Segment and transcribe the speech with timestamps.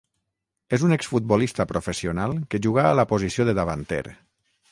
[0.77, 4.03] És un exfutbolista professional que jugà a la posició de davanter.